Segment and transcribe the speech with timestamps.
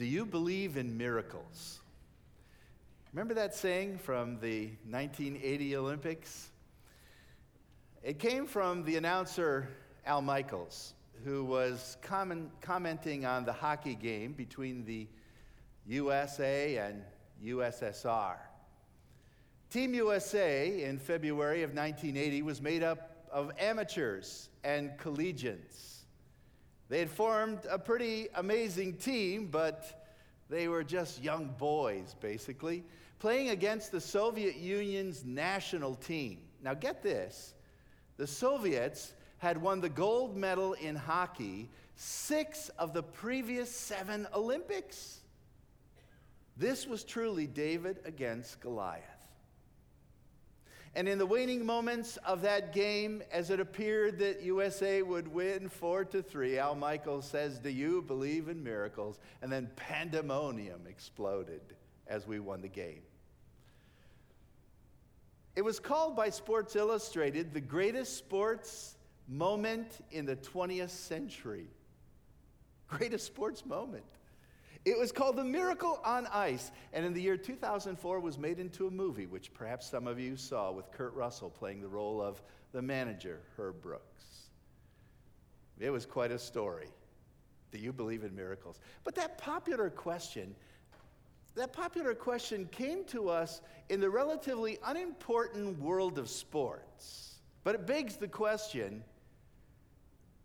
[0.00, 1.80] Do you believe in miracles?
[3.12, 6.48] Remember that saying from the 1980 Olympics?
[8.02, 9.68] It came from the announcer
[10.06, 15.06] Al Michaels, who was comment, commenting on the hockey game between the
[15.86, 17.04] USA and
[17.44, 18.36] USSR.
[19.68, 25.99] Team USA in February of 1980 was made up of amateurs and collegians.
[26.90, 30.04] They had formed a pretty amazing team, but
[30.50, 32.82] they were just young boys, basically,
[33.20, 36.40] playing against the Soviet Union's national team.
[36.62, 37.54] Now, get this
[38.16, 45.20] the Soviets had won the gold medal in hockey six of the previous seven Olympics.
[46.56, 49.04] This was truly David against Goliath.
[50.94, 55.68] And in the waning moments of that game, as it appeared that USA would win
[55.68, 59.20] four to three, Al Michaels says, Do you believe in miracles?
[59.40, 61.60] And then pandemonium exploded
[62.08, 63.02] as we won the game.
[65.54, 68.96] It was called by Sports Illustrated the greatest sports
[69.28, 71.68] moment in the 20th century.
[72.88, 74.04] Greatest sports moment.
[74.84, 78.86] It was called The Miracle on Ice, and in the year 2004 was made into
[78.86, 82.40] a movie, which perhaps some of you saw with Kurt Russell playing the role of
[82.72, 84.24] the manager, Herb Brooks.
[85.78, 86.88] It was quite a story.
[87.72, 88.80] Do you believe in miracles?
[89.04, 90.54] But that popular question
[91.54, 97.40] that popular question came to us in the relatively unimportant world of sports.
[97.64, 99.02] But it begs the question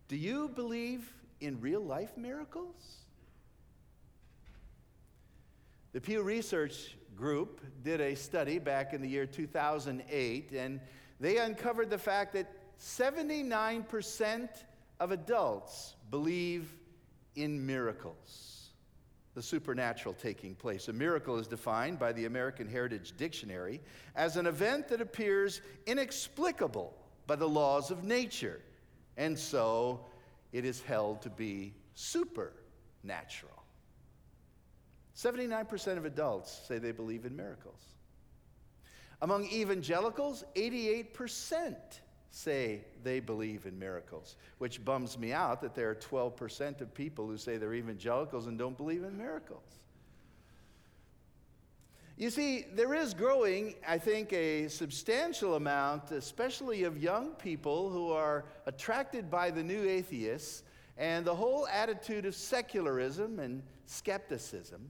[0.08, 1.11] do you believe
[1.42, 3.05] in real life miracles?
[5.95, 10.81] The Pew Research Group did a study back in the year 2008, and
[11.21, 14.49] they uncovered the fact that 79%
[14.99, 16.75] of adults believe
[17.37, 18.71] in miracles
[19.35, 20.89] the supernatural taking place.
[20.89, 23.80] A miracle is defined by the American Heritage Dictionary
[24.17, 26.93] as an event that appears inexplicable
[27.25, 28.59] by the laws of nature,
[29.15, 30.05] and so
[30.52, 33.64] it is held to be supernatural.
[35.15, 37.81] 79% of adults say they believe in miracles.
[39.21, 41.76] Among evangelicals, 88%
[42.30, 47.26] say they believe in miracles, which bums me out that there are 12% of people
[47.26, 49.80] who say they're evangelicals and don't believe in miracles.
[52.17, 58.11] You see, there is growing, I think, a substantial amount, especially of young people who
[58.11, 60.64] are attracted by the new atheists
[60.97, 64.89] and the whole attitude of secularism and skepticism.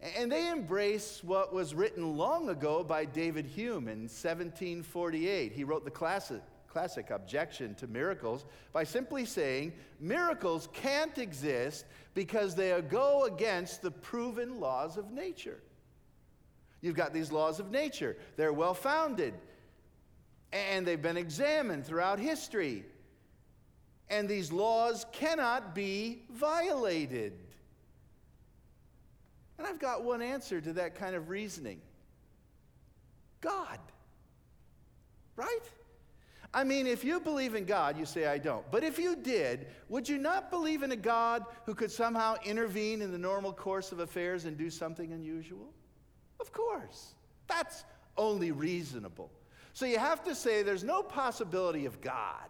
[0.00, 5.52] And they embrace what was written long ago by David Hume in 1748.
[5.52, 12.54] He wrote the classic classic objection to miracles by simply saying miracles can't exist because
[12.54, 15.60] they go against the proven laws of nature.
[16.80, 19.34] You've got these laws of nature, they're well founded,
[20.52, 22.84] and they've been examined throughout history.
[24.08, 27.32] And these laws cannot be violated.
[29.58, 31.80] And I've got one answer to that kind of reasoning
[33.40, 33.78] God.
[35.36, 35.60] Right?
[36.54, 38.68] I mean, if you believe in God, you say, I don't.
[38.70, 43.02] But if you did, would you not believe in a God who could somehow intervene
[43.02, 45.72] in the normal course of affairs and do something unusual?
[46.40, 47.14] Of course.
[47.48, 47.84] That's
[48.16, 49.30] only reasonable.
[49.74, 52.48] So you have to say there's no possibility of God.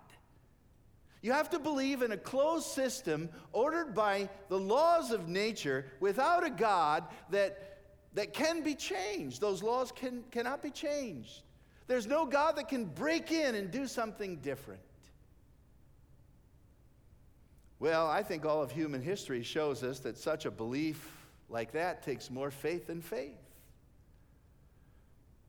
[1.21, 6.45] You have to believe in a closed system ordered by the laws of nature without
[6.45, 7.81] a God that,
[8.15, 9.41] that can be changed.
[9.41, 11.43] Those laws can, cannot be changed.
[11.89, 14.81] There's no God that can break in and do something different.
[17.81, 21.17] Well, I think all of human history shows us that such a belief
[21.49, 23.48] like that takes more faith than faith.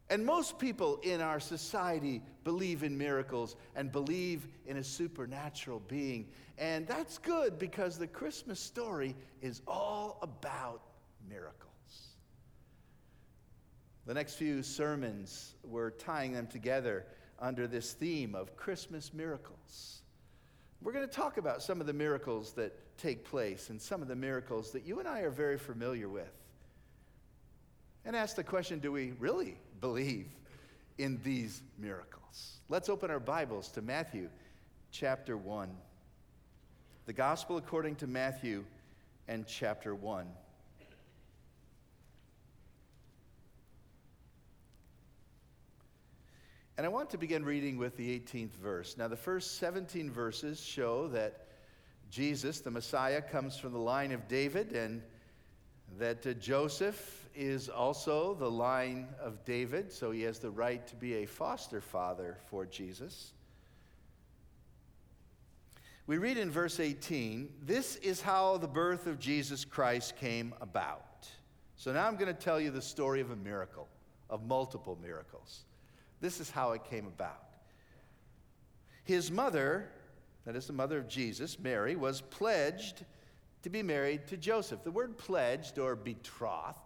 [0.10, 6.30] And most people in our society believe in miracles and believe in a supernatural being.
[6.58, 10.82] And that's good because the Christmas story is all about
[11.30, 11.60] miracles.
[14.08, 17.06] The next few sermons, we're tying them together
[17.38, 20.02] under this theme of Christmas miracles.
[20.82, 24.08] We're going to talk about some of the miracles that take place and some of
[24.08, 26.32] the miracles that you and I are very familiar with.
[28.06, 30.28] And ask the question do we really believe
[30.98, 32.60] in these miracles?
[32.70, 34.30] Let's open our Bibles to Matthew
[34.92, 35.70] chapter 1.
[37.06, 38.66] The Gospel according to Matthew
[39.28, 40.28] and chapter 1.
[46.78, 48.96] And I want to begin reading with the 18th verse.
[48.98, 51.48] Now, the first 17 verses show that
[52.10, 55.02] Jesus, the Messiah, comes from the line of David, and
[55.98, 60.96] that uh, Joseph is also the line of David, so he has the right to
[60.96, 63.34] be a foster father for Jesus.
[66.08, 71.28] We read in verse 18, this is how the birth of Jesus Christ came about.
[71.76, 73.88] So now I'm going to tell you the story of a miracle,
[74.30, 75.66] of multiple miracles.
[76.20, 77.44] This is how it came about.
[79.04, 79.90] His mother,
[80.46, 83.06] that is the mother of Jesus, Mary, was pledged
[83.62, 84.84] to be married to Joseph.
[84.84, 86.80] The word pledged or betrothed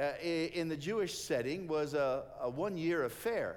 [0.00, 3.56] uh, in the Jewish setting was a, a one year affair.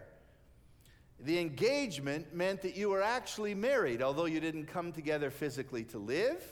[1.22, 5.98] The engagement meant that you were actually married, although you didn't come together physically to
[5.98, 6.44] live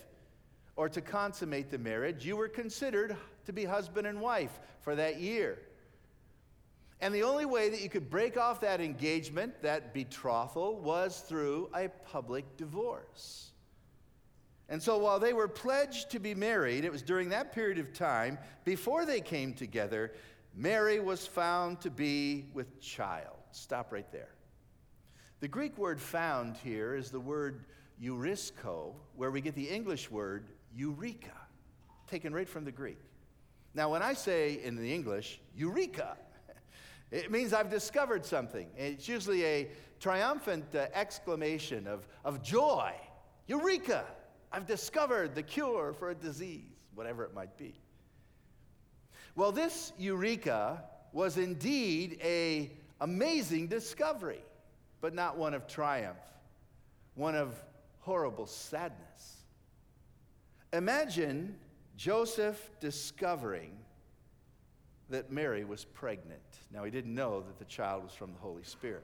[0.76, 2.26] or to consummate the marriage.
[2.26, 3.16] You were considered
[3.46, 5.60] to be husband and wife for that year.
[7.02, 11.70] And the only way that you could break off that engagement, that betrothal, was through
[11.76, 13.53] a public divorce.
[14.74, 17.94] And so while they were pledged to be married, it was during that period of
[17.94, 20.14] time, before they came together,
[20.56, 23.38] Mary was found to be with child.
[23.52, 24.34] Stop right there.
[25.42, 27.66] The Greek word found here is the word
[28.02, 31.38] eurisko, where we get the English word eureka,
[32.08, 32.98] taken right from the Greek.
[33.76, 36.18] Now, when I say in the English, eureka,
[37.12, 38.70] it means I've discovered something.
[38.76, 42.96] It's usually a triumphant uh, exclamation of, of joy.
[43.46, 44.06] Eureka!
[44.54, 46.62] I've discovered the cure for a disease,
[46.94, 47.74] whatever it might be.
[49.36, 52.72] Well, this eureka was indeed a
[53.02, 54.44] amazing discovery,
[55.02, 56.20] but not one of triumph,
[57.16, 57.56] one of
[58.02, 59.38] horrible sadness.
[60.72, 61.56] Imagine
[61.98, 63.72] Joseph discovering
[65.10, 66.42] that Mary was pregnant.
[66.72, 69.04] Now, he didn't know that the child was from the Holy Spirit.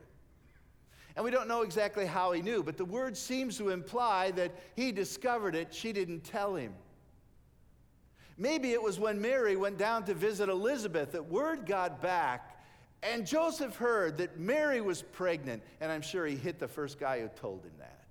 [1.16, 4.54] And we don't know exactly how he knew, but the word seems to imply that
[4.76, 6.74] he discovered it, she didn't tell him.
[8.38, 12.64] Maybe it was when Mary went down to visit Elizabeth that word got back,
[13.04, 17.20] and Joseph heard that Mary was pregnant, and I'm sure he hit the first guy
[17.20, 18.06] who told him that.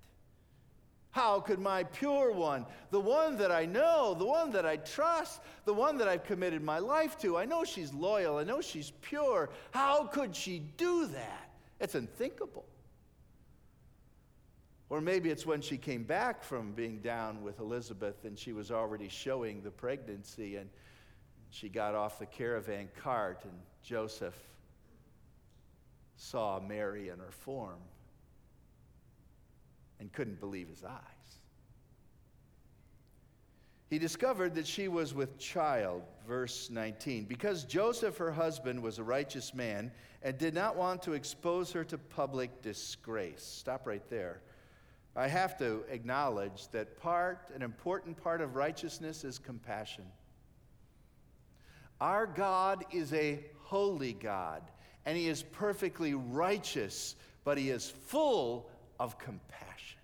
[1.11, 5.41] How could my pure one, the one that I know, the one that I trust,
[5.65, 8.91] the one that I've committed my life to, I know she's loyal, I know she's
[9.01, 11.49] pure, how could she do that?
[11.79, 12.65] It's unthinkable.
[14.89, 18.71] Or maybe it's when she came back from being down with Elizabeth and she was
[18.71, 20.69] already showing the pregnancy and
[21.51, 23.53] she got off the caravan cart and
[23.83, 24.37] Joseph
[26.15, 27.79] saw Mary in her form
[29.99, 30.99] and couldn't believe his eyes.
[33.89, 39.03] He discovered that she was with child, verse 19, because Joseph, her husband, was a
[39.03, 39.91] righteous man
[40.21, 43.43] and did not want to expose her to public disgrace.
[43.43, 44.41] Stop right there.
[45.19, 50.05] I have to acknowledge that part, an important part of righteousness is compassion.
[51.99, 54.61] Our God is a holy God,
[55.05, 59.99] and He is perfectly righteous, but He is full of compassion.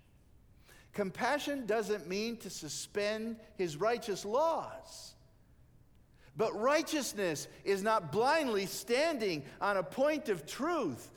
[0.92, 5.14] Compassion doesn't mean to suspend His righteous laws.
[6.36, 11.10] But righteousness is not blindly standing on a point of truth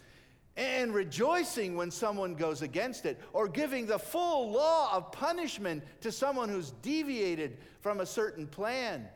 [0.57, 6.12] and rejoicing when someone goes against it, or giving the full law of punishment to
[6.12, 9.07] someone who's deviated from a certain plan.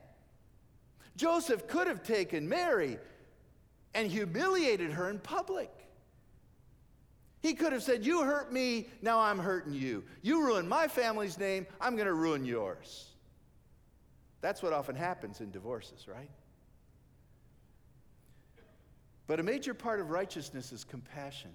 [1.16, 2.98] Joseph could have taken Mary
[3.94, 5.70] and humiliated her in public.
[7.42, 10.04] He could have said, You hurt me, now I'm hurting you.
[10.22, 13.10] You ruined my family's name, I'm going to ruin yours.
[14.40, 16.30] That's what often happens in divorces, right?
[19.34, 21.50] But a major part of righteousness is compassion.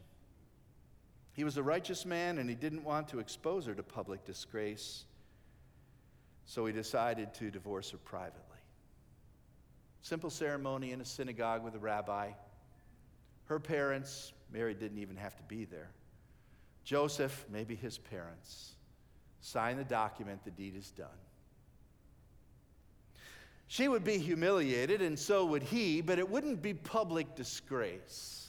[1.32, 5.04] He was a righteous man and he didn't want to expose her to public disgrace,
[6.44, 8.58] so he decided to divorce her privately.
[10.02, 12.32] Simple ceremony in a synagogue with a rabbi.
[13.44, 15.92] Her parents, Mary didn't even have to be there.
[16.82, 18.72] Joseph, maybe his parents,
[19.40, 21.06] sign the document, the deed is done.
[23.68, 28.48] She would be humiliated, and so would he, but it wouldn't be public disgrace.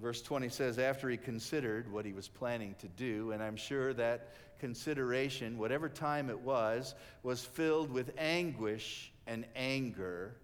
[0.00, 3.94] Verse 20 says, after he considered what he was planning to do, and I'm sure
[3.94, 10.34] that consideration, whatever time it was, was filled with anguish and anger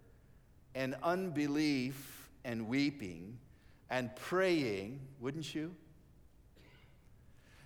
[0.73, 3.37] and unbelief and weeping
[3.89, 5.75] and praying, wouldn't you?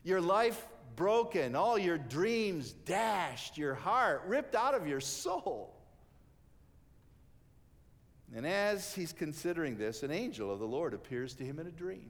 [0.04, 5.72] Your life broken, all your dreams dashed, your heart ripped out of your soul.
[8.36, 11.72] And as he's considering this, an angel of the Lord appears to him in a
[11.72, 12.10] dream.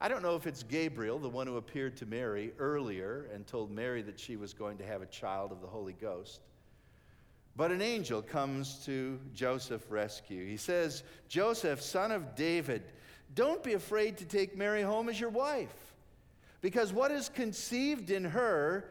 [0.00, 3.70] I don't know if it's Gabriel, the one who appeared to Mary earlier and told
[3.70, 6.40] Mary that she was going to have a child of the Holy Ghost,
[7.56, 10.46] But an angel comes to Joseph rescue.
[10.46, 12.82] He says, Joseph, son of David,
[13.34, 15.85] don't be afraid to take Mary home as your wife,
[16.60, 18.88] because what is conceived in her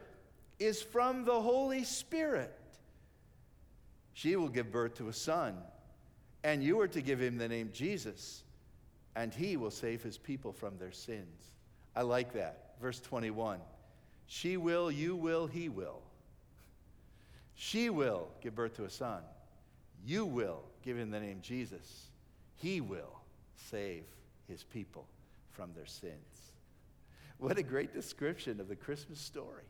[0.58, 2.52] is from the Holy Spirit.
[4.14, 5.56] She will give birth to a son,
[6.42, 8.42] and you are to give him the name Jesus,
[9.14, 11.50] and he will save his people from their sins.
[11.94, 12.74] I like that.
[12.80, 13.60] Verse 21
[14.26, 16.00] She will, you will, he will.
[17.54, 19.22] She will give birth to a son.
[20.04, 22.06] You will give him the name Jesus.
[22.56, 23.20] He will
[23.56, 24.04] save
[24.46, 25.06] his people
[25.52, 26.35] from their sins.
[27.38, 29.64] What a great description of the Christmas story.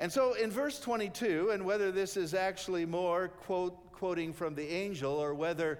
[0.00, 4.68] And so in verse 22, and whether this is actually more quote, quoting from the
[4.68, 5.78] angel or whether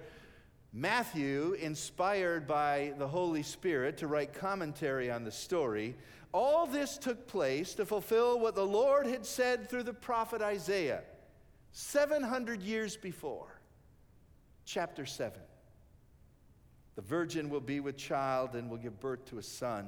[0.71, 5.95] Matthew, inspired by the Holy Spirit to write commentary on the story,
[6.31, 11.01] all this took place to fulfill what the Lord had said through the prophet Isaiah
[11.71, 13.59] 700 years before.
[14.65, 15.39] Chapter 7.
[16.99, 19.87] The virgin will be with child and will give birth to a son,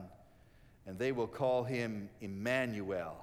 [0.87, 3.17] and they will call him Emmanuel,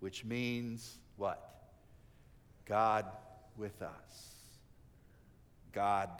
[0.00, 1.70] which means what?
[2.66, 3.06] God
[3.56, 4.34] with us.
[5.72, 6.10] God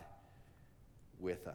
[1.20, 1.54] with us.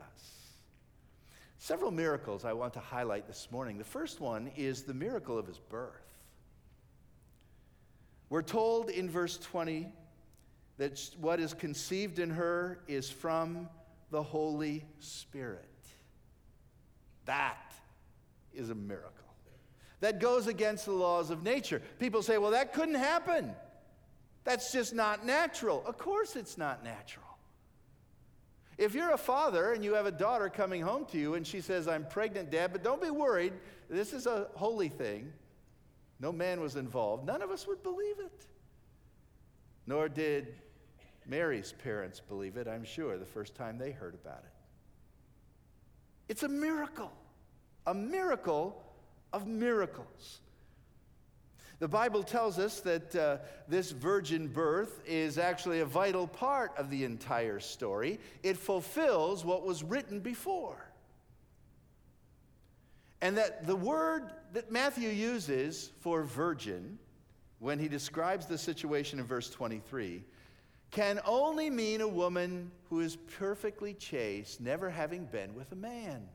[1.58, 3.80] Several miracles I want to highlight this morning.
[3.80, 6.06] The first one is the miracle of his birth.
[8.30, 9.88] We're told in verse 20
[10.78, 13.70] that what is conceived in her is from
[14.12, 15.66] the Holy Spirit.
[17.26, 17.74] That
[18.54, 19.12] is a miracle.
[20.00, 21.82] That goes against the laws of nature.
[22.00, 23.52] People say, well, that couldn't happen.
[24.44, 25.84] That's just not natural.
[25.86, 27.26] Of course, it's not natural.
[28.78, 31.62] If you're a father and you have a daughter coming home to you and she
[31.62, 33.54] says, I'm pregnant, Dad, but don't be worried,
[33.90, 35.34] this is a holy thing.
[36.20, 37.26] No man was involved.
[37.26, 38.46] None of us would believe it.
[39.88, 40.54] Nor did
[41.28, 44.54] Mary's parents believe it, I'm sure, the first time they heard about it.
[46.30, 47.12] It's a miracle,
[47.86, 48.82] a miracle
[49.34, 50.40] of miracles.
[51.80, 56.90] The Bible tells us that uh, this virgin birth is actually a vital part of
[56.90, 58.20] the entire story.
[58.42, 60.84] It fulfills what was written before.
[63.22, 66.98] And that the word that Matthew uses for virgin,
[67.60, 70.24] when he describes the situation in verse 23,
[70.92, 76.28] can only mean a woman who is perfectly chaste, never having been with a man.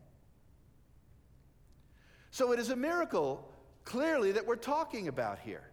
[2.30, 3.48] So it is a miracle
[3.84, 5.64] clearly that we're talking about here.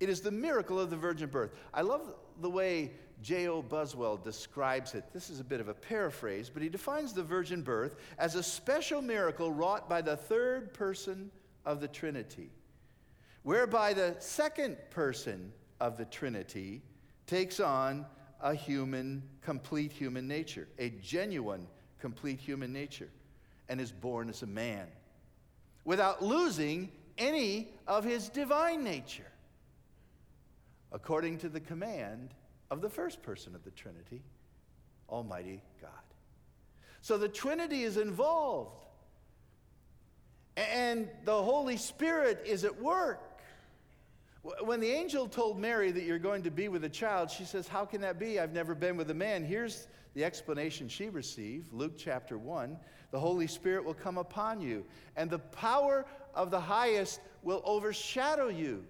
[0.00, 1.54] It is the miracle of the virgin birth.
[1.72, 2.92] I love the way
[3.22, 3.62] J.O.
[3.62, 5.04] Buswell describes it.
[5.12, 8.42] This is a bit of a paraphrase, but he defines the virgin birth as a
[8.42, 11.30] special miracle wrought by the third person
[11.64, 12.50] of the Trinity,
[13.42, 16.82] whereby the second person of the Trinity
[17.26, 18.06] takes on
[18.40, 21.66] a human, complete human nature, a genuine,
[22.00, 23.08] complete human nature,
[23.68, 24.86] and is born as a man
[25.84, 29.30] without losing any of his divine nature,
[30.92, 32.34] according to the command
[32.70, 34.22] of the first person of the Trinity,
[35.08, 35.90] Almighty God.
[37.00, 38.84] So the Trinity is involved,
[40.56, 43.25] and the Holy Spirit is at work.
[44.60, 47.66] When the angel told Mary that you're going to be with a child, she says,
[47.66, 48.38] How can that be?
[48.38, 49.44] I've never been with a man.
[49.44, 52.76] Here's the explanation she received Luke chapter 1
[53.12, 54.84] the Holy Spirit will come upon you,
[55.16, 58.84] and the power of the highest will overshadow you.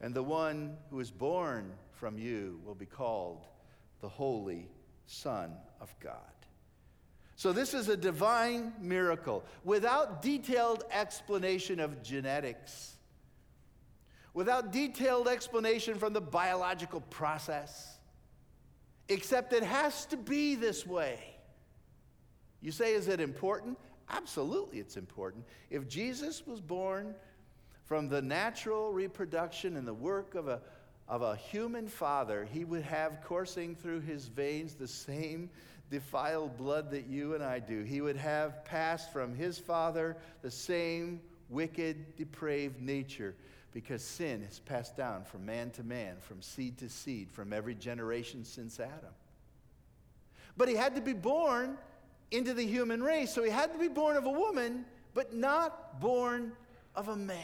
[0.00, 3.46] And the one who is born from you will be called
[4.00, 4.68] the Holy
[5.06, 6.14] Son of God.
[7.34, 12.95] So, this is a divine miracle without detailed explanation of genetics,
[14.36, 17.96] without detailed explanation from the biological process,
[19.08, 21.18] except it has to be this way.
[22.60, 23.78] You say, is it important?
[24.10, 25.42] Absolutely, it's important.
[25.70, 27.14] If Jesus was born
[27.86, 30.60] from the natural reproduction and the work of a,
[31.08, 35.48] of a human father, he would have coursing through his veins the same
[35.90, 37.84] defiled blood that you and I do.
[37.84, 43.34] He would have passed from his father the same wicked, depraved nature
[43.76, 47.74] because sin is passed down from man to man, from seed to seed, from every
[47.74, 49.12] generation since Adam.
[50.56, 51.76] But he had to be born
[52.30, 53.34] into the human race.
[53.34, 56.52] So he had to be born of a woman, but not born
[56.94, 57.36] of a man.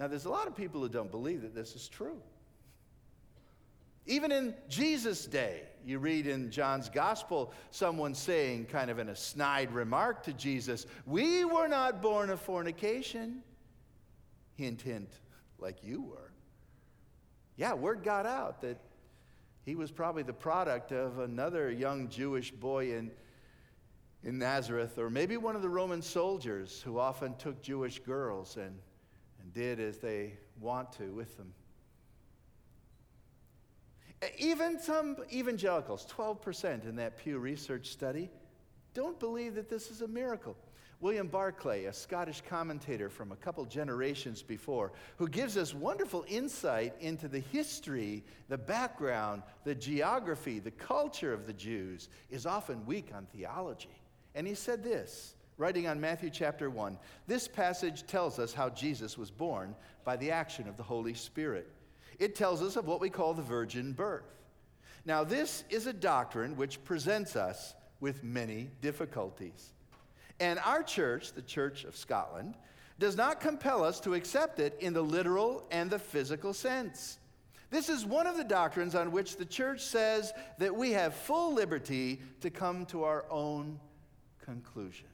[0.00, 2.16] Now, there's a lot of people who don't believe that this is true.
[4.06, 9.16] Even in Jesus' day, you read in John's gospel someone saying, kind of in a
[9.16, 13.42] snide remark to Jesus, We were not born of fornication.
[14.54, 15.12] Hint, hint,
[15.58, 16.32] like you were.
[17.56, 18.78] Yeah, word got out that
[19.64, 23.10] he was probably the product of another young Jewish boy in,
[24.22, 28.78] in Nazareth, or maybe one of the Roman soldiers who often took Jewish girls and,
[29.40, 31.54] and did as they want to with them.
[34.38, 38.30] Even some evangelicals, 12% in that Pew Research study,
[38.94, 40.56] don't believe that this is a miracle.
[41.04, 46.94] William Barclay, a Scottish commentator from a couple generations before, who gives us wonderful insight
[46.98, 53.10] into the history, the background, the geography, the culture of the Jews, is often weak
[53.14, 54.00] on theology.
[54.34, 56.96] And he said this, writing on Matthew chapter 1
[57.26, 61.70] This passage tells us how Jesus was born by the action of the Holy Spirit.
[62.18, 64.38] It tells us of what we call the virgin birth.
[65.04, 69.74] Now, this is a doctrine which presents us with many difficulties.
[70.40, 72.54] And our church, the Church of Scotland,
[72.98, 77.18] does not compel us to accept it in the literal and the physical sense.
[77.70, 81.54] This is one of the doctrines on which the church says that we have full
[81.54, 83.80] liberty to come to our own
[84.44, 85.08] conclusion.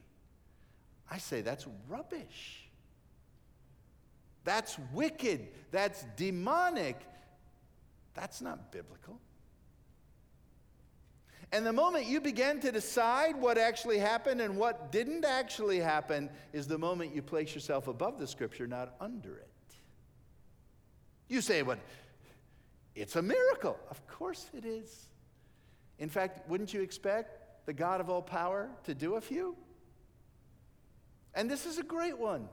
[1.09, 2.69] I say that's rubbish.
[4.43, 5.47] That's wicked.
[5.71, 6.99] That's demonic.
[8.13, 9.19] That's not biblical.
[11.51, 16.29] And the moment you begin to decide what actually happened and what didn't actually happen
[16.53, 19.49] is the moment you place yourself above the scripture, not under it.
[21.27, 21.79] You say, "What?
[22.95, 23.77] It's a miracle.
[23.89, 25.09] Of course it is.
[25.97, 29.55] In fact, wouldn't you expect the God of all power to do a few?
[31.33, 32.49] And this is a great one.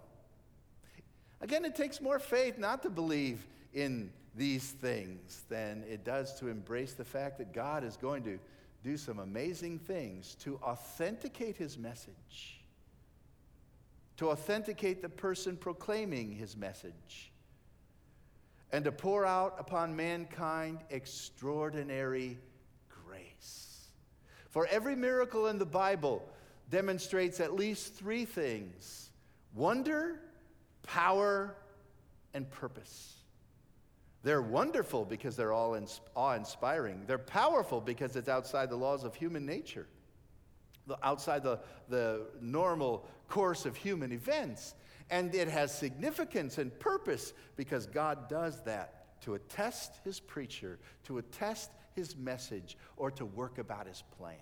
[1.40, 6.48] Again, it takes more faith not to believe in these things than it does to
[6.48, 8.38] embrace the fact that God is going to
[8.82, 12.60] do some amazing things to authenticate his message,
[14.16, 17.32] to authenticate the person proclaiming his message,
[18.70, 22.38] and to pour out upon mankind extraordinary
[23.04, 23.88] grace.
[24.50, 26.22] For every miracle in the Bible
[26.70, 29.10] demonstrates at least three things
[29.54, 30.20] wonder,
[30.82, 31.56] power,
[32.34, 33.17] and purpose.
[34.22, 35.78] They're wonderful because they're all
[36.16, 37.04] awe inspiring.
[37.06, 39.86] They're powerful because it's outside the laws of human nature,
[41.02, 44.74] outside the, the normal course of human events.
[45.10, 51.18] And it has significance and purpose because God does that to attest his preacher, to
[51.18, 54.36] attest his message, or to work about his plan.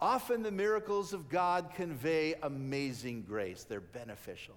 [0.00, 4.56] Often the miracles of God convey amazing grace, they're beneficial,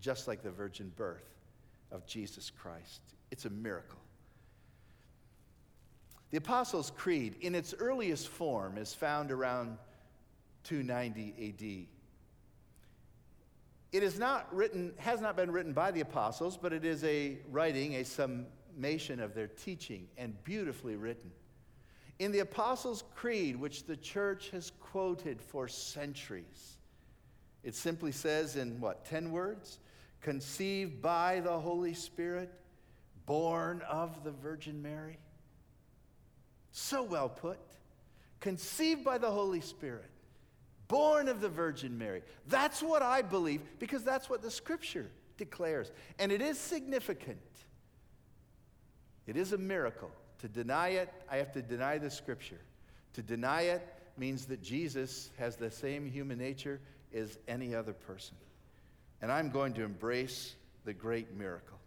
[0.00, 1.39] just like the virgin birth
[1.92, 3.00] of Jesus Christ.
[3.30, 3.98] It's a miracle.
[6.30, 9.78] The Apostles' Creed, in its earliest form, is found around
[10.64, 11.86] 290 AD.
[13.92, 17.38] It is not written, has not been written by the apostles, but it is a
[17.50, 21.32] writing, a summation of their teaching, and beautifully written.
[22.20, 26.76] In the Apostles' Creed, which the church has quoted for centuries,
[27.64, 29.78] it simply says in what, 10 words?
[30.20, 32.50] Conceived by the Holy Spirit,
[33.26, 35.18] born of the Virgin Mary.
[36.72, 37.58] So well put.
[38.40, 40.10] Conceived by the Holy Spirit,
[40.88, 42.22] born of the Virgin Mary.
[42.46, 45.92] That's what I believe because that's what the scripture declares.
[46.18, 47.38] And it is significant.
[49.26, 50.10] It is a miracle.
[50.38, 52.60] To deny it, I have to deny the scripture.
[53.12, 56.80] To deny it means that Jesus has the same human nature
[57.14, 58.36] as any other person
[59.22, 60.54] and I'm going to embrace
[60.84, 61.78] the great miracle.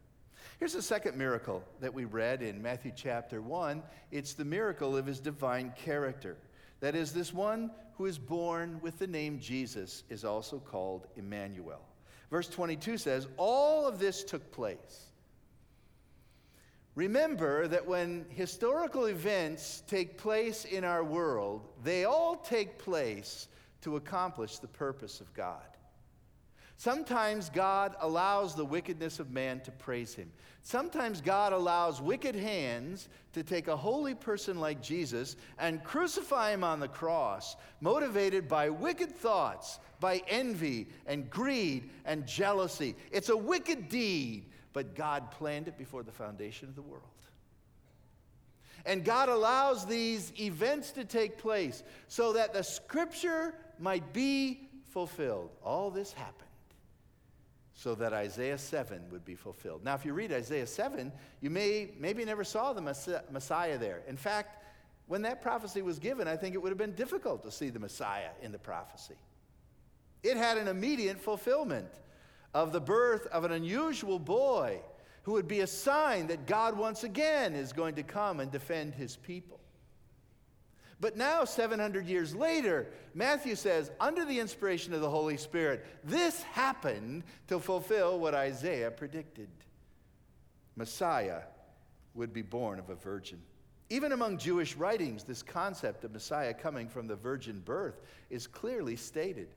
[0.60, 5.06] Here's the second miracle that we read in Matthew chapter 1 it's the miracle of
[5.06, 6.38] his divine character.
[6.80, 11.82] That is, this one who is born with the name Jesus is also called Emmanuel.
[12.30, 15.12] Verse 22 says, All of this took place.
[16.96, 23.48] Remember that when historical events take place in our world, they all take place
[23.82, 25.62] to accomplish the purpose of God.
[26.84, 30.30] Sometimes God allows the wickedness of man to praise him.
[30.64, 36.62] Sometimes God allows wicked hands to take a holy person like Jesus and crucify him
[36.62, 42.98] on the cross, motivated by wicked thoughts, by envy and greed and jealousy.
[43.14, 47.06] It's a wicked deed, but God planned it before the foundation of the world.
[48.86, 55.52] And God allows these events to take place so that the scripture might be fulfilled.
[55.64, 56.43] All this happened
[57.76, 59.84] so that Isaiah 7 would be fulfilled.
[59.84, 64.02] Now, if you read Isaiah 7, you may maybe never saw the Messiah there.
[64.08, 64.64] In fact,
[65.08, 67.80] when that prophecy was given, I think it would have been difficult to see the
[67.80, 69.16] Messiah in the prophecy.
[70.22, 71.90] It had an immediate fulfillment.
[72.54, 74.80] of the birth of an unusual boy
[75.24, 78.94] who would be a sign that God once again is going to come and defend
[78.94, 79.60] his people.
[81.04, 86.42] But now, 700 years later, Matthew says, under the inspiration of the Holy Spirit, this
[86.44, 89.50] happened to fulfill what Isaiah predicted.
[90.78, 91.42] Messiah
[92.14, 93.42] would be born of a virgin.
[93.90, 98.96] Even among Jewish writings, this concept of Messiah coming from the virgin birth is clearly
[98.96, 99.50] stated.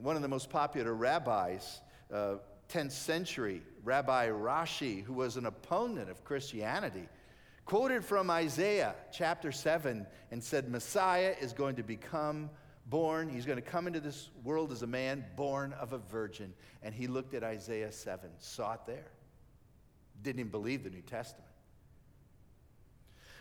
[0.00, 1.80] One of the most popular rabbis,
[2.14, 2.36] uh,
[2.68, 7.08] 10th century, Rabbi Rashi, who was an opponent of Christianity,
[7.68, 12.48] quoted from Isaiah chapter 7 and said, Messiah is going to become
[12.86, 13.28] born.
[13.28, 16.54] He's going to come into this world as a man born of a virgin.
[16.82, 19.08] And he looked at Isaiah 7, saw it there.
[20.22, 21.44] Didn't even believe the New Testament.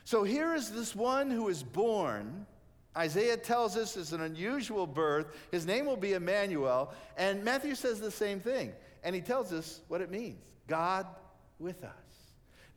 [0.03, 2.45] So here is this one who is born.
[2.97, 5.27] Isaiah tells us it's an unusual birth.
[5.53, 6.93] His name will be Emmanuel.
[7.15, 8.73] And Matthew says the same thing.
[9.05, 11.07] And he tells us what it means God
[11.59, 12.06] with us.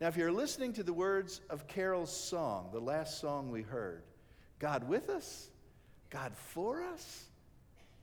[0.01, 4.01] Now, if you're listening to the words of Carol's song, the last song we heard,
[4.57, 5.51] God with us,
[6.09, 7.25] God for us,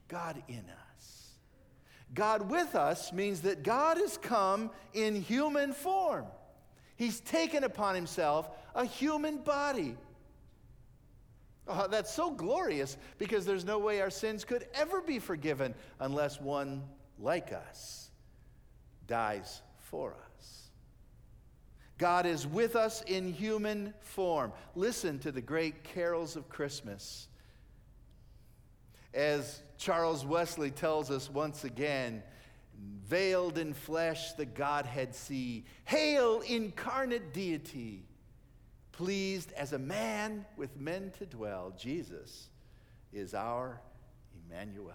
[0.07, 0.65] God in
[0.97, 1.33] us.
[2.15, 6.27] God with us means that God has come in human form.
[6.95, 9.97] He's taken upon himself a human body.
[11.67, 16.41] Oh, that's so glorious because there's no way our sins could ever be forgiven unless
[16.41, 16.85] one
[17.19, 18.11] like us
[19.09, 20.28] dies for us.
[21.99, 24.53] God is with us in human form.
[24.77, 27.27] Listen to the great carols of Christmas.
[29.13, 32.23] As Charles Wesley tells us once again,
[33.05, 35.65] veiled in flesh the Godhead see.
[35.87, 38.05] Hail, incarnate deity,
[38.93, 41.75] pleased as a man with men to dwell.
[41.77, 42.49] Jesus
[43.13, 43.81] is our
[44.47, 44.93] Emmanuel.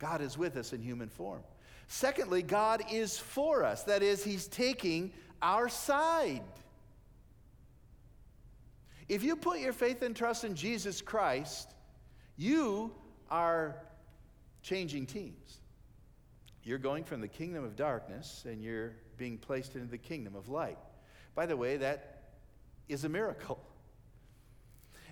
[0.00, 1.42] God is with us in human form.
[1.88, 3.84] Secondly, God is for us.
[3.84, 5.12] That is, He's taking
[5.42, 6.42] our side.
[9.08, 11.74] If you put your faith and trust in Jesus Christ,
[12.36, 12.92] you
[13.30, 13.76] are
[14.62, 15.60] changing teams.
[16.62, 20.48] You're going from the kingdom of darkness and you're being placed into the kingdom of
[20.48, 20.78] light.
[21.34, 22.32] By the way, that
[22.88, 23.60] is a miracle.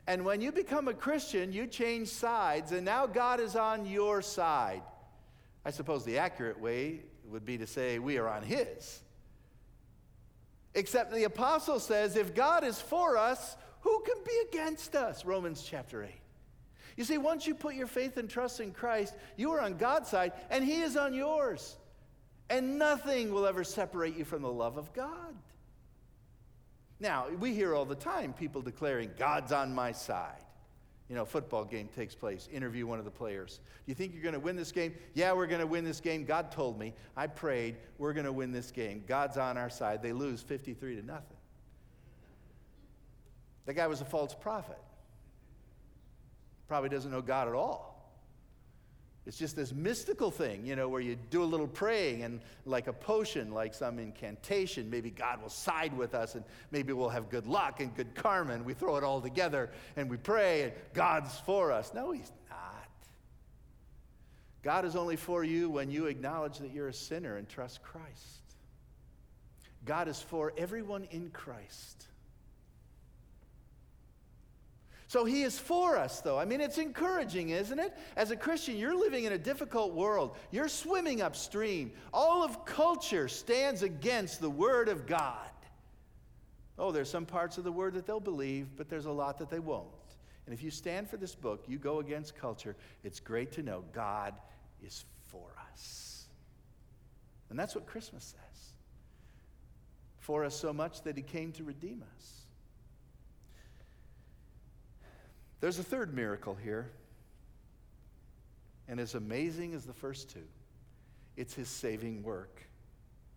[0.06, 4.22] And when you become a Christian, you change sides, and now God is on your
[4.22, 4.82] side.
[5.64, 9.02] I suppose the accurate way would be to say we are on His.
[10.76, 15.24] Except the apostle says, if God is for us, who can be against us?
[15.24, 16.10] Romans chapter 8.
[16.98, 20.10] You see, once you put your faith and trust in Christ, you are on God's
[20.10, 21.76] side and He is on yours.
[22.50, 25.34] And nothing will ever separate you from the love of God.
[27.00, 30.45] Now, we hear all the time people declaring, God's on my side
[31.08, 33.60] you know, football game takes place, interview one of the players.
[33.86, 34.94] Do you think you're going to win this game?
[35.14, 36.24] Yeah, we're going to win this game.
[36.24, 36.94] God told me.
[37.16, 37.76] I prayed.
[37.98, 39.04] We're going to win this game.
[39.06, 40.02] God's on our side.
[40.02, 41.36] They lose 53 to nothing.
[43.66, 44.78] That guy was a false prophet.
[46.66, 47.95] Probably doesn't know God at all.
[49.26, 52.86] It's just this mystical thing, you know, where you do a little praying and like
[52.86, 57.28] a potion, like some incantation, maybe God will side with us and maybe we'll have
[57.28, 60.72] good luck and good karma and we throw it all together and we pray and
[60.94, 61.92] God's for us.
[61.92, 62.88] No, He's not.
[64.62, 68.42] God is only for you when you acknowledge that you're a sinner and trust Christ.
[69.84, 72.06] God is for everyone in Christ.
[75.08, 76.38] So he is for us, though.
[76.38, 77.96] I mean, it's encouraging, isn't it?
[78.16, 80.36] As a Christian, you're living in a difficult world.
[80.50, 81.92] You're swimming upstream.
[82.12, 85.48] All of culture stands against the Word of God.
[86.78, 89.48] Oh, there's some parts of the Word that they'll believe, but there's a lot that
[89.48, 89.86] they won't.
[90.44, 93.84] And if you stand for this book, you go against culture, it's great to know
[93.92, 94.34] God
[94.84, 96.26] is for us.
[97.48, 98.72] And that's what Christmas says.
[100.18, 102.45] For us so much that he came to redeem us.
[105.60, 106.90] There's a third miracle here,
[108.88, 110.46] and as amazing as the first two,
[111.36, 112.62] it's his saving work,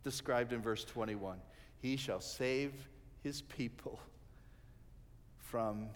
[0.04, 1.38] described in verse 21.
[1.82, 2.74] He shall save
[3.24, 4.00] his people
[5.38, 5.88] from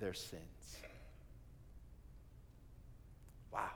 [0.00, 0.76] their sins.
[3.52, 3.70] Wow.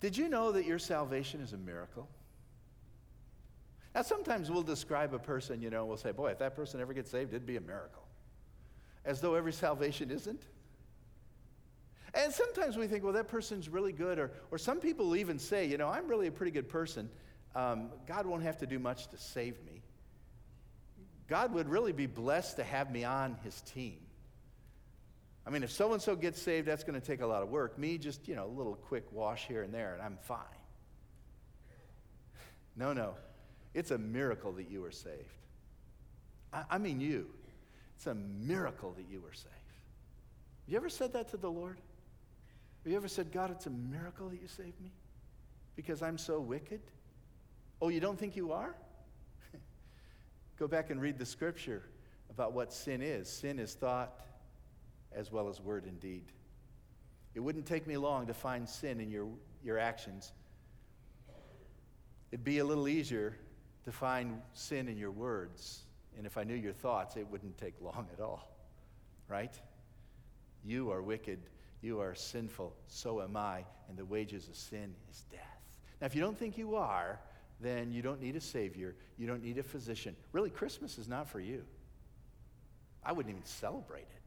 [0.00, 2.08] Did you know that your salvation is a miracle?
[3.94, 6.94] Now, sometimes we'll describe a person, you know, we'll say, boy, if that person ever
[6.94, 8.01] gets saved, it'd be a miracle
[9.04, 10.42] as though every salvation isn't.
[12.14, 14.18] And sometimes we think, well, that person's really good.
[14.18, 17.08] Or, or some people even say, you know, I'm really a pretty good person.
[17.54, 19.82] Um, God won't have to do much to save me.
[21.26, 23.98] God would really be blessed to have me on his team.
[25.46, 27.48] I mean, if so and so gets saved, that's going to take a lot of
[27.48, 27.78] work.
[27.78, 30.38] Me, just, you know, a little quick wash here and there, and I'm fine.
[32.76, 33.14] No, no.
[33.74, 35.32] It's a miracle that you were saved.
[36.52, 37.28] I, I mean, you.
[38.02, 39.46] It's a miracle that you were saved.
[39.46, 41.78] Have you ever said that to the Lord?
[42.82, 44.90] Have you ever said, God, it's a miracle that you saved me
[45.76, 46.80] because I'm so wicked?
[47.80, 48.74] Oh, you don't think you are?
[50.58, 51.84] Go back and read the scripture
[52.28, 53.28] about what sin is.
[53.28, 54.18] Sin is thought
[55.12, 56.24] as well as word and deed.
[57.36, 59.28] It wouldn't take me long to find sin in your,
[59.62, 60.32] your actions.
[62.32, 63.36] It'd be a little easier
[63.84, 65.84] to find sin in your words.
[66.16, 68.48] And if I knew your thoughts, it wouldn't take long at all.
[69.28, 69.54] Right?
[70.64, 71.40] You are wicked.
[71.80, 72.74] You are sinful.
[72.86, 73.64] So am I.
[73.88, 75.40] And the wages of sin is death.
[76.00, 77.18] Now, if you don't think you are,
[77.60, 78.94] then you don't need a Savior.
[79.18, 80.16] You don't need a physician.
[80.32, 81.62] Really, Christmas is not for you.
[83.04, 84.22] I wouldn't even celebrate it.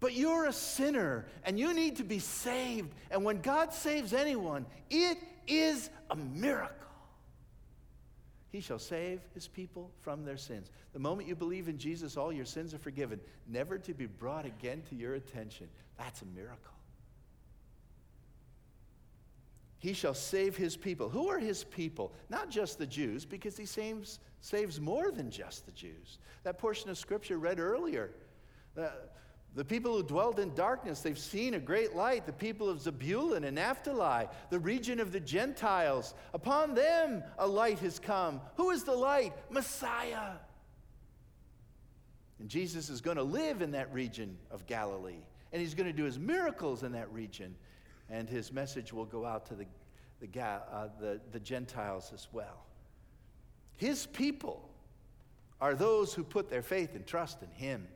[0.00, 2.92] But you're a sinner and you need to be saved.
[3.10, 6.81] And when God saves anyone, it is a miracle.
[8.52, 10.70] He shall save his people from their sins.
[10.92, 14.44] The moment you believe in Jesus, all your sins are forgiven, never to be brought
[14.44, 15.68] again to your attention.
[15.96, 16.74] That's a miracle.
[19.78, 21.08] He shall save his people.
[21.08, 22.12] Who are his people?
[22.28, 26.18] Not just the Jews, because he saves, saves more than just the Jews.
[26.44, 28.10] That portion of scripture read earlier.
[28.78, 28.90] Uh,
[29.54, 32.24] the people who dwelled in darkness, they've seen a great light.
[32.24, 37.78] The people of Zebulun and Naphtali, the region of the Gentiles, upon them a light
[37.80, 38.40] has come.
[38.56, 39.34] Who is the light?
[39.50, 40.36] Messiah.
[42.38, 45.92] And Jesus is going to live in that region of Galilee, and he's going to
[45.92, 47.54] do his miracles in that region,
[48.08, 49.66] and his message will go out to the,
[50.20, 52.64] the, uh, the, the Gentiles as well.
[53.76, 54.70] His people
[55.60, 57.86] are those who put their faith and trust in him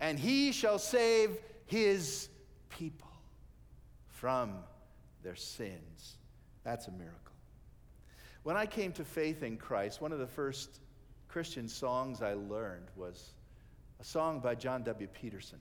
[0.00, 2.28] and he shall save his
[2.68, 3.10] people
[4.08, 4.54] from
[5.22, 6.16] their sins.
[6.64, 7.16] That's a miracle.
[8.42, 10.80] When I came to faith in Christ, one of the first
[11.28, 13.32] Christian songs I learned was
[14.00, 15.06] a song by John W.
[15.08, 15.58] Peterson.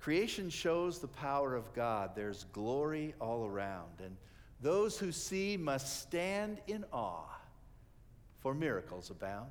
[0.00, 2.12] Creation shows the power of God.
[2.14, 4.00] There's glory all around.
[4.02, 4.16] And
[4.60, 7.28] those who see must stand in awe,
[8.38, 9.50] for miracles abound.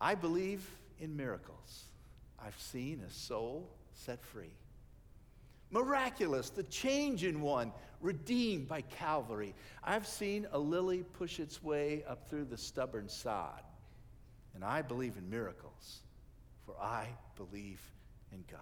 [0.00, 0.68] I believe
[1.00, 1.84] in miracles.
[2.38, 4.52] I've seen a soul set free.
[5.70, 9.54] Miraculous, the change in one, redeemed by Calvary.
[9.82, 13.62] I've seen a lily push its way up through the stubborn sod.
[14.54, 16.00] And I believe in miracles,
[16.64, 17.80] for I believe
[18.32, 18.60] in God.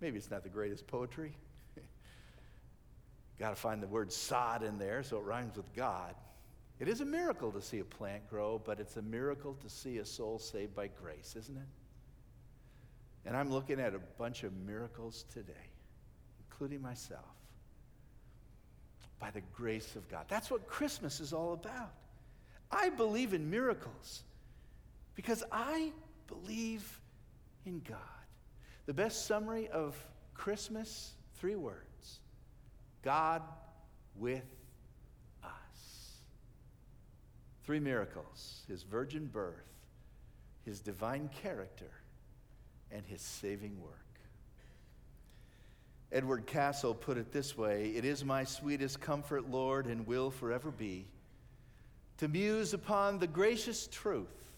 [0.00, 1.32] Maybe it's not the greatest poetry.
[3.38, 6.14] Got to find the word sod in there so it rhymes with God.
[6.80, 9.98] It is a miracle to see a plant grow, but it's a miracle to see
[9.98, 11.68] a soul saved by grace, isn't it?
[13.26, 15.52] And I'm looking at a bunch of miracles today,
[16.48, 17.24] including myself,
[19.18, 20.26] by the grace of God.
[20.28, 21.92] That's what Christmas is all about.
[22.70, 24.22] I believe in miracles
[25.14, 25.92] because I
[26.28, 27.00] believe
[27.66, 27.98] in God.
[28.86, 29.96] The best summary of
[30.34, 32.20] Christmas, three words
[33.02, 33.42] God
[34.16, 34.44] with
[37.68, 39.68] Three miracles his virgin birth,
[40.64, 41.90] his divine character,
[42.90, 43.92] and his saving work.
[46.10, 50.70] Edward Caswall put it this way It is my sweetest comfort, Lord, and will forever
[50.70, 51.04] be,
[52.16, 54.50] to muse upon the gracious truth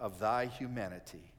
[0.00, 1.30] of thy humanity.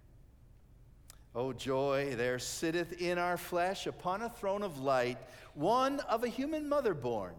[1.36, 5.18] O joy, there sitteth in our flesh upon a throne of light
[5.54, 7.34] one of a human mother born,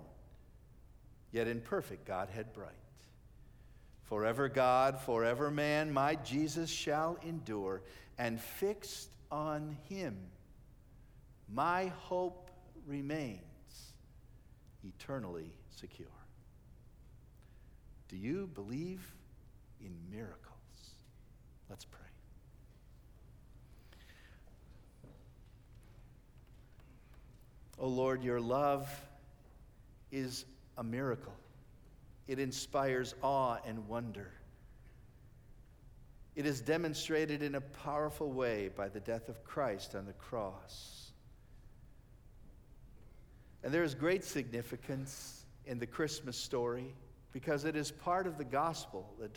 [1.33, 2.75] yet in perfect Godhead bright.
[4.11, 7.81] Forever God, forever man, my Jesus shall endure,
[8.19, 10.17] and fixed on him,
[11.49, 12.51] my hope
[12.89, 13.39] remains
[14.83, 16.09] eternally secure.
[18.09, 19.15] Do you believe
[19.81, 20.41] in miracles?
[21.69, 22.01] Let's pray.
[27.79, 28.91] Oh Lord, your love
[30.11, 30.47] is
[30.77, 31.33] a miracle
[32.31, 34.31] it inspires awe and wonder.
[36.37, 41.11] It is demonstrated in a powerful way by the death of Christ on the cross.
[43.65, 46.95] And there is great significance in the Christmas story
[47.33, 49.37] because it is part of the gospel that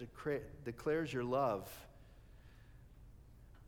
[0.63, 1.67] declares your love,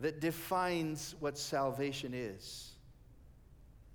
[0.01, 2.73] that defines what salvation is,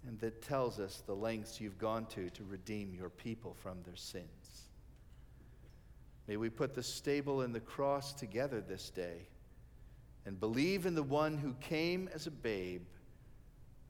[0.08, 3.94] and that tells us the lengths you've gone to to redeem your people from their
[3.94, 4.69] sins.
[6.30, 9.26] May we put the stable and the cross together this day
[10.24, 12.86] and believe in the one who came as a babe,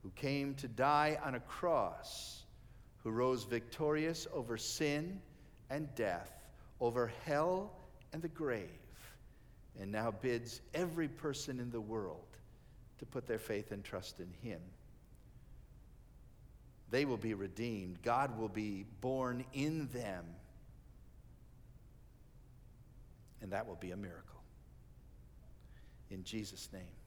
[0.01, 2.41] who came to die on a cross,
[3.03, 5.21] who rose victorious over sin
[5.69, 6.47] and death,
[6.79, 7.73] over hell
[8.11, 8.69] and the grave,
[9.79, 12.39] and now bids every person in the world
[12.97, 14.61] to put their faith and trust in him.
[16.89, 18.01] They will be redeemed.
[18.01, 20.25] God will be born in them.
[23.41, 24.43] And that will be a miracle.
[26.09, 27.00] In Jesus' name.